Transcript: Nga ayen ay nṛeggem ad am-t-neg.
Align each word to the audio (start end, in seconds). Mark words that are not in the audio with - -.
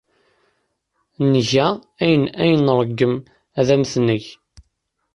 Nga 1.35 1.67
ayen 2.03 2.23
ay 2.41 2.53
nṛeggem 2.57 3.13
ad 3.59 3.67
am-t-neg. 3.75 4.23